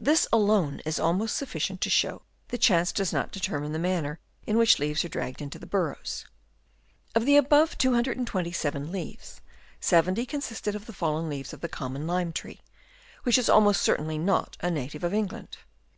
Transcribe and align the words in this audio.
This 0.00 0.26
alone 0.32 0.80
is 0.86 0.98
almost 0.98 1.38
suffi 1.38 1.60
cient 1.60 1.80
to 1.80 1.90
show 1.90 2.22
that 2.48 2.56
chance 2.62 2.90
does 2.90 3.12
not 3.12 3.30
determine 3.32 3.72
the 3.72 3.78
manner 3.78 4.18
in 4.46 4.56
which 4.56 4.78
leaves 4.78 5.04
are 5.04 5.10
dragged 5.10 5.42
into 5.42 5.58
the 5.58 5.66
burrows. 5.66 6.24
Of 7.14 7.26
the 7.26 7.36
above 7.36 7.76
227 7.76 8.90
leaves, 8.90 9.42
70 9.78 10.24
consisted 10.24 10.74
of 10.74 10.86
the 10.86 10.94
fallen 10.94 11.28
leaves 11.28 11.52
of 11.52 11.60
the 11.60 11.68
common 11.68 12.06
lime 12.06 12.32
tree, 12.32 12.62
which 13.24 13.36
is 13.36 13.50
almost 13.50 13.82
certainly 13.82 14.16
not 14.16 14.56
a 14.60 14.70
native 14.70 15.04
of 15.04 15.12
England. 15.12 15.58